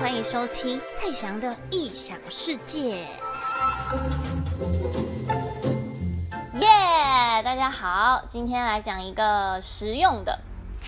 [0.00, 2.90] 欢迎收听蔡翔的异想世界。
[6.60, 6.68] 耶
[7.44, 10.38] 大家好，今天来讲一个实用的。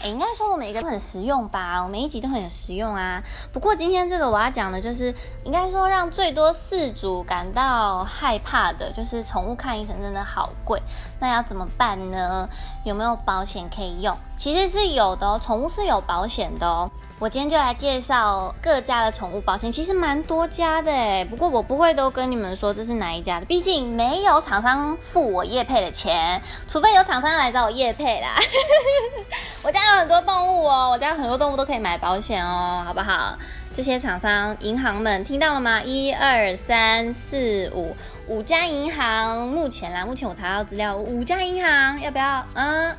[0.02, 3.22] 诶，应该说我每一个都很实用吧，我每一集都很实用啊。
[3.52, 5.14] 不过今天这个我要讲的就是，
[5.44, 10.80] 应该说让最多饲主感到害怕的，就是宠物看医生真的好贵，
[11.20, 12.48] 那要怎么办呢？
[12.84, 14.16] 有没有保险可以用？
[14.38, 16.90] 其实是有的哦，宠物是有保险的哦。
[17.18, 28.36] 我今天就来介绍各家的宠物保险，其实蛮多家的哎，不过我不会都跟你们说这是哪一家的，毕竟没有厂商付我业配的钱，除非有厂商来找我业配啦。
[29.62, 33.36] 我家有很多动物哦，我家有很多动物都可以买保险哦，好不好？
[33.74, 35.82] 这些厂商、银行们听到了吗？
[35.82, 37.94] 一二三四五，
[38.26, 42.44] 五家银行，目前啦，目前我查到资料，五家银行要不要？
[42.54, 42.96] 嗯。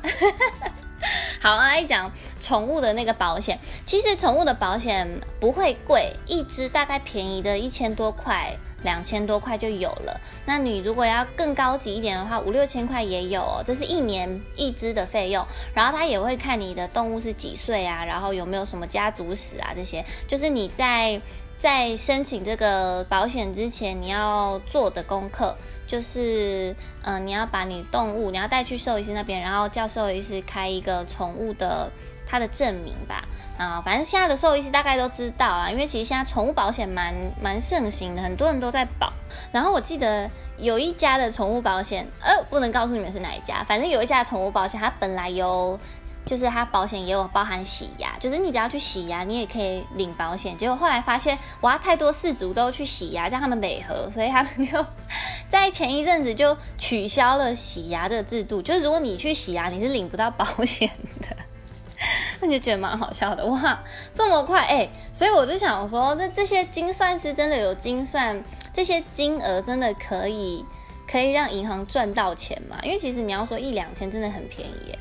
[1.42, 3.58] 好，来讲宠物的那个保险。
[3.84, 10.20] 其实宠物的保险不会贵，一只大概便宜的一千多块、两千多块就有了。
[10.46, 13.60] 那你如果要更高级一点的话，五六千块也有哦。
[13.66, 21.20] 这是一年一只的费用，然后他也会看你的动物是几岁啊，然后有没有什么家族史啊，这些就是你在。
[21.62, 31.88] 在申请这个保险之前，你要做的功课就是，嗯、你要把你动物，你要带去兽医师那边，然后叫兽医师开一个宠物的
[32.26, 33.22] 它的证明吧。
[33.56, 39.12] 啊，反正现在的兽医师大概都知道啊，因为其实现在宠物保险蛮蛮盛行的，很多人都在保。
[39.52, 45.78] 然后我记得有一家的宠物保险，呃，不能告诉你们是哪一家，反正有一家宠物保险，它本来有。
[46.24, 50.56] 就是它保险也有包含洗牙，就是你只要去洗牙，你也可以领保险。
[50.56, 54.86] 结果后来发现，哇，太多饲主都去洗牙，叫他们美合，所以他们就
[55.50, 58.62] 在前一阵子就取消了洗牙这个制度。
[58.62, 60.88] 就是如果你去洗牙，你是领不到保险
[61.20, 61.36] 的，
[62.40, 63.44] 那就觉得蛮好笑的。
[63.46, 63.82] 哇，
[64.14, 64.88] 这么快哎！
[65.12, 68.42] 所以我就想说，那这些精算师真的有精算
[68.72, 70.64] 这些金额，真的可以
[71.10, 72.78] 可以让银行赚到钱吗？
[72.84, 74.96] 因为其实你要说一两千，真的很便宜。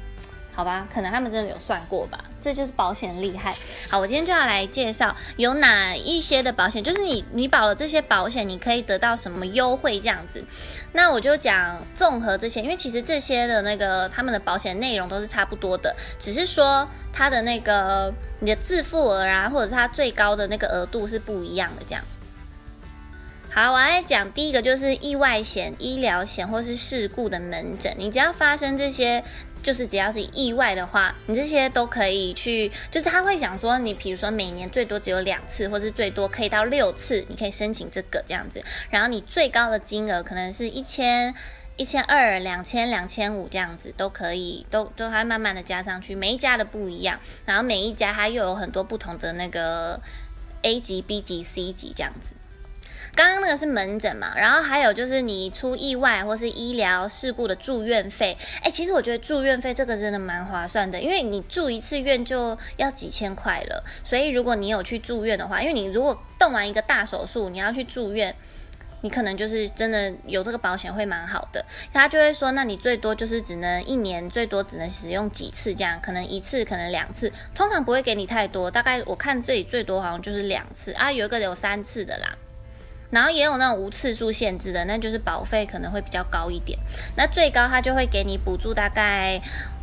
[0.53, 3.55] 好吧，可能他们真的有算过吧，这就是保险厉害。
[3.89, 10.43] 好，我今天就要来介绍有哪一些的保险，就是你你保了这些保险，你可以得到什么优惠这样子。
[10.91, 22.03] 那我就讲综合这些，因为其实这些的那个他们的保险内容都是差不多的，只是说它的那个你的自付额啊，或者是它最高的那个额度是不一样的这样。
[23.53, 29.23] 好，我来讲第一个就是意外险、医疗险或是事故的门诊，你只要发生这些。
[29.61, 38.63] 就是只要是意外的话，你这些都可以去，就是他会想说，你比如说每年最多只有两次，或是最多可以到六次，你可以申请这个这样子。
[38.89, 41.35] 然后你最高的金额可能是一千、
[41.77, 47.19] 一千二、两千、两千五这样子都可以，都都还慢慢的加上去，每一家的不一样。
[47.45, 50.01] 然后每一家它又有很多不同的那个
[50.63, 52.33] A 级、B 级、C 级这样子。
[53.13, 68.33] 刚刚那个是门诊嘛，然后还有就是你出意外或是医疗事故的住院费，哎，其实我觉得住院费这个真的蛮划算的，因为你住一次院就要几千块了，所以如果你有去住院的话，因为你如果动完一个大手术，你要去住院，
[69.01, 82.37] 你可能就是真的有这个保险会蛮好的，他就会说，那你最多就是只能一年最多只能使用几次这样，可能一次可能两次，通常不会给你太多，大概我看这里最多好像就是两次啊，有一个有三次的啦。
[83.11, 86.79] 然后也有那种无次数限制的，那就是保费可能会比较高一点。
[87.15, 89.41] 那最高他就会给你补助大概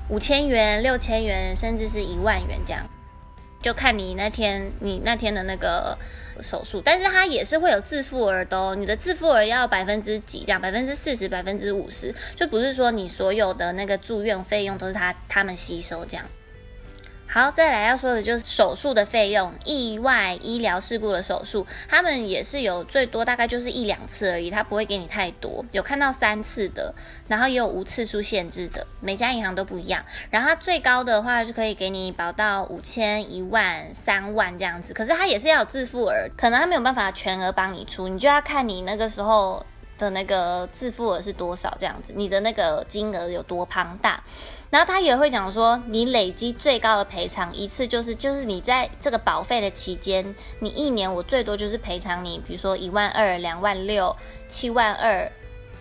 [0.08, 2.84] 五千元、六千元，甚至是一万元这样，
[3.60, 5.96] 就看你那天你那天的那个
[6.40, 6.80] 手术。
[6.82, 16.24] 但是它也是会有自付额的哦，你的自付额要百分之几这样，百分之四十、百分之五十，就不是说你所有的那个住院费用都是他他们吸收这样。
[17.30, 26.94] 好，再来要说的就是手术的费用，意外医疗事故的手术，他们也是有最多大概就是一两次而已，他不会给你太多，有看到三次的，
[27.28, 30.02] 然后也有无次数限制的，每家银行都不一样。
[30.30, 39.64] 然后它最高的话就可以给你保到五千、一万、三万这样子，可是它也是要有自付额，可能它没有办法全额帮你出，你就要看你那个时候
[39.98, 44.22] 的那个自付额是多少这样子，你的那个金额有多庞大。
[44.70, 54.14] 然后他也会讲说，你累积最高的赔偿一次就是就是你在这个保费的期间，你一年我最多就是赔偿你，比如说一万二、两万六、
[54.48, 55.30] 七万二、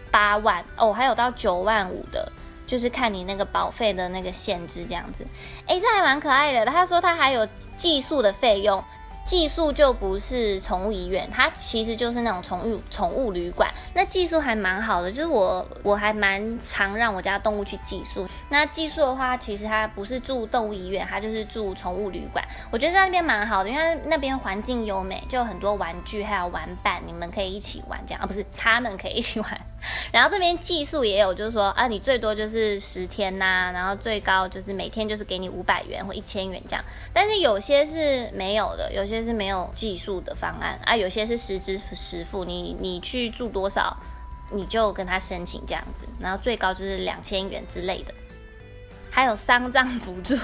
[0.09, 2.31] 八万哦，还有到九万五的，
[2.65, 5.25] 就是看你那个保费的那个限制这样子。
[5.65, 6.65] 诶，这还蛮可爱的。
[6.65, 8.81] 他说他还有计数的费用，
[9.27, 13.69] 寄宿就不是宠物医院，它其实就是那种宠物宠物旅馆。
[13.94, 18.25] 那寄宿还蛮好的，就是我我还蛮常让我家动物去寄宿。
[18.47, 22.41] 那寄宿的话，其实它不是住动物医院，它就是住宠物旅馆。
[22.71, 29.62] 我觉得在那边蛮好的，因为那边环境优美，就有很多玩具还有玩伴，你们可以一起玩这样啊，不是他们可以一起玩。
[30.12, 36.84] 然后这边技术也有，就是说啊，你最多就是十天呐、然后最高就是每天就是给你五百元或一千元这样。
[37.13, 43.95] 但是有些是没有的，有些是没有技术的方案啊，有些是实支实付，你你去住多少，
[44.51, 48.13] 你就跟他申请这样子，然后最高就是两千元之类的，
[49.10, 50.36] 还有丧葬补助。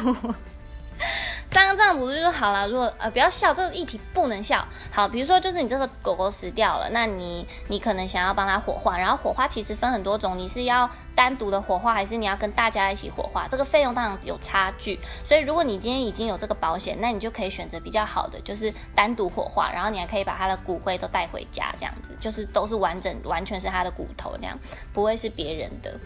[1.53, 2.67] 丧葬补助就好了。
[2.67, 4.67] 如果呃不要笑，这个议题不能笑。
[4.91, 13.47] 好，比如说就是你这个狗狗死掉了，那你你可能想要帮它火化，然后火化其实分很多种，你是要单独的火化，还是你要跟大家一起火化？
[13.47, 14.99] 这个费用当然有差距。
[15.23, 24.57] 所以如果你今天已经有这个保险，那你就可以选择比较好的，就是单独火化，然后你还可以把它的骨灰都带回家，这样子就是都是完整，完全是它的骨头，这样
[24.91, 25.99] 不会是别人的。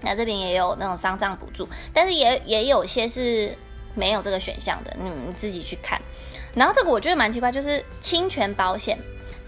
[0.00, 3.52] 那这边也有那种丧葬补助，但是也也有些是。
[3.94, 6.00] 没有这个选项的，你你自己去看。
[6.54, 8.98] 然后这个我觉得蛮奇怪，就是侵权保险。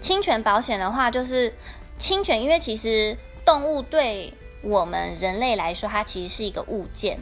[0.00, 1.52] 侵权保险的话，就是
[1.98, 7.18] 侵权，因为其实动物对我们人类来说，它其实是一个物件，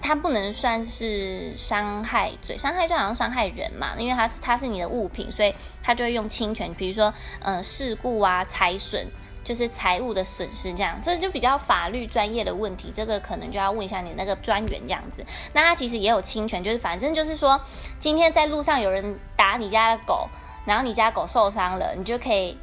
[0.00, 2.56] 它不能算是伤害罪。
[2.56, 9.06] 伤害就好像伤害人嘛，因为它是它是你的物品，所以它就会用侵权，比如说嗯、呃、事故啊、财损。
[9.44, 15.24] 就是财务的损失，这样这就比较法律专业的问题，这个可能就要问一下你那个专员这样子。
[15.52, 17.60] 那他其实也有侵权，就是反正就是说，
[17.98, 20.28] 今天在路上有人打你家的狗，
[20.64, 22.56] 然后你家狗受伤了，你就可以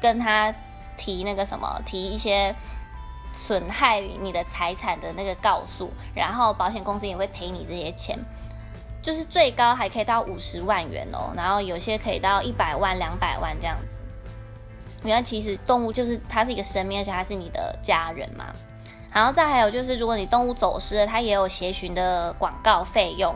[0.00, 0.54] 跟他
[0.96, 2.54] 提那个什么，提一些
[3.32, 8.18] 损害你的财产的那个告诉，然后保险公司也会赔你这些钱，
[9.02, 13.95] 就是最高还可以到五十万元哦，然后有些可以到一百万、两百万这样子。
[15.08, 18.46] 因为其实动物就是它是一个生命，而且它是你的家人嘛。
[19.12, 23.34] 然后再还有就是，如果你动物走失了，它也有协寻的广告费用，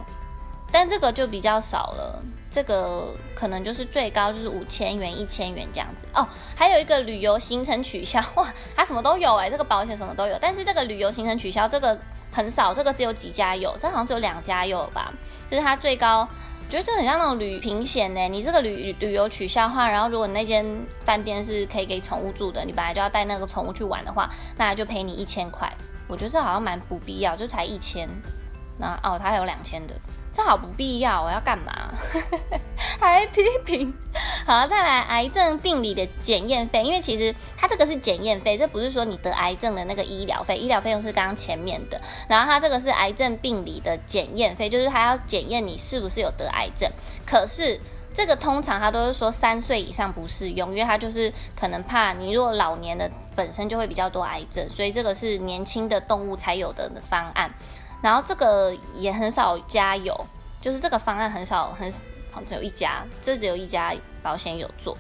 [0.71, 2.23] 但这个就比较少了。
[2.51, 6.27] 这个可能就是最高就是五千元、一千元这样子哦。
[6.55, 10.37] 还有一个旅游行程取消， 哇，它什么都有哎，这个保险什么都有。
[10.41, 11.97] 但是这个旅游行程取消这个
[12.33, 15.13] 很少，这个只有几家有，这好像只有两家有吧？
[15.51, 16.29] 就是它最高。
[16.71, 18.29] 我觉得这很像那种旅平险呢。
[18.29, 20.65] 你这个旅旅游取消的话，然后如果你那间
[21.05, 25.69] 饭店是可以给宠物住的，你本来就要带那个宠物去玩的话，那就赔你一千块。
[26.07, 28.09] 我觉得这好像蛮不必要，就才一千。
[28.79, 29.97] 那哦，它还有两千的。
[30.41, 31.93] 这好不必要，我要干嘛？
[32.99, 33.93] 还批评？
[34.47, 46.91] 好，再来癌症病理的检验费，因为其实它这个是检验费，这不是说你得癌症的那个医疗费，医疗费用是刚刚前面的，然后它这个是癌症病理的检验费，就是它要检验你是不是有得癌症。
[47.27, 47.79] 可是
[48.15, 57.53] 这个通常它都是说三岁以上不适用，因为它就是可能怕你如果老年的本身就会比较多癌症，所以这个是年轻的动物才有的方案。
[58.03, 60.19] 然后这个也很少家有，
[60.61, 61.93] 就是这个方案很少，很
[62.31, 64.97] 好只有一家，这只有一家保险有做。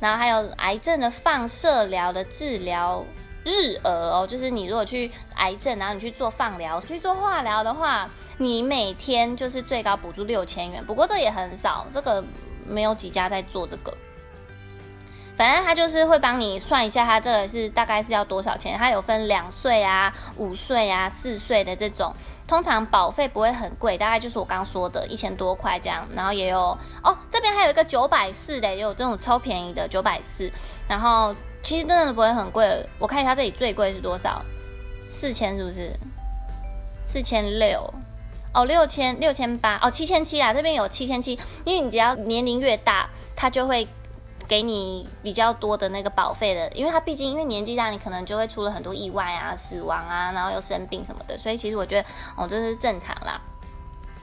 [0.00, 3.04] 然后还有癌症的放射疗的治疗
[3.44, 8.08] 日额哦，就是你如果去癌症，然后你去做放疗、去做化疗的话，
[8.38, 10.84] 你每天就是最高补助六千元。
[10.84, 12.22] 不过这也很少，这个
[12.66, 13.96] 没有几家在做这个。
[15.36, 18.78] 反正他就是会帮你算一下，他这个是大概是要多少钱？
[18.78, 22.14] 他有分两岁啊、五岁啊、四岁的这种，
[22.46, 26.06] 通常保费不会很贵，大概就是我刚说的一千多块这样。
[26.14, 30.48] 然后也有哦，这边还有一个九百四的，也有这种超便宜的九百四。
[30.86, 34.40] 然后其实真的不会很贵，我看一下这里最贵是多少？
[35.08, 35.90] 四千是不是？
[37.04, 37.92] 四千六？
[38.52, 39.80] 哦，六千六千八？
[39.82, 43.84] 哦，七千七啊，这边有七千七，因为你只要年龄越大，它就会。
[44.46, 53.40] 给你比较多的那个保费的，因为他毕竟因为年纪大，你可能就会出了很多意外啊、死亡啊，然后又生病什么的，所以其实我觉得哦，这是正常啦。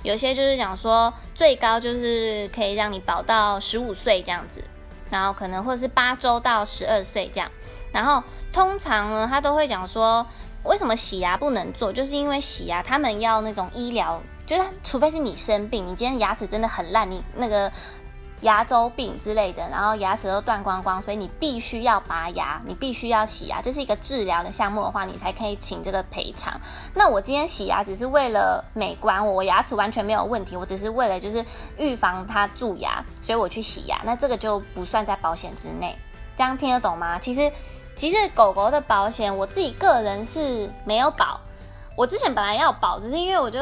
[0.03, 4.63] 有些就是讲说最高就是可以让你保到十五岁这样子，
[5.09, 7.49] 然后可能或者是八周到十二岁这样，
[7.91, 8.23] 然后
[8.53, 10.25] 通常呢，他都会讲说
[10.63, 17.71] 为什么洗牙不能做，就是因为洗牙他们要那种医疗，就是除非是你生病，你今天牙齿真的很烂，你那个。
[18.41, 26.59] 牙周病之类的，然后牙齿都断光光，所以你必须要拔牙，你必须要洗牙，这是一个治疗的项目的话，你才可以请这个赔偿。
[26.93, 31.45] 那我今天洗牙只是为了美观，我牙齿完全没有问题，我只是为了就是
[31.77, 35.97] 预防它蛀牙，所以我去洗牙，那这个就不算在保险之内。
[36.35, 37.19] 这样听得懂吗？
[37.19, 37.51] 其实，
[37.95, 41.39] 其实狗狗的保险我自己个人是没有保。
[42.01, 43.59] 我之前本来要保，只是因为我就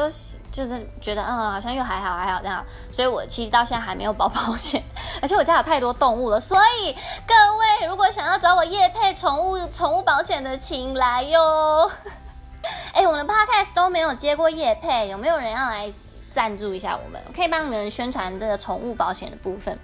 [0.50, 4.82] 就是觉得，嗯，好像又还好还好这样，所以我其实到现在还没有保保险。
[5.20, 11.90] 而且我家有太多动物了，所以各位如果想要找我夜配宠物宠物保险的，请来哟。
[12.94, 15.92] 哎，我们的 podcast 都没有接过夜配，有没有人要来
[16.32, 17.20] 赞助一下我们？
[17.28, 19.78] 我可以帮你们宣传这个宠物保险的部分。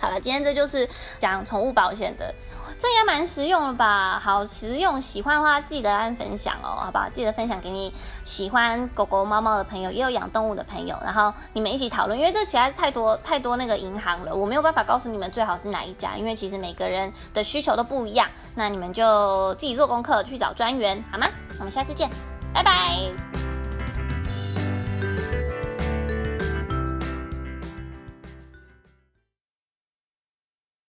[0.00, 2.32] 好了，今天这就是讲宠物保险的，
[2.78, 4.18] 这应该蛮实用的吧？
[4.18, 7.08] 好实用，喜欢的话记得按分享哦，好不好？
[7.08, 7.92] 记得分享给你
[8.24, 12.18] 喜欢狗狗、猫猫的朋友，也有养动物的朋友，然后你们一起讨论。
[12.18, 18.28] 因为这实在是太多太多那个银行了，我没有办法告诉你们最好是哪一家，因为其实每个人的需求都不一样。
[18.54, 21.26] 那你们就自己做功课去找专员，好吗？
[21.58, 22.10] 我们下次见，
[22.52, 23.41] 拜拜。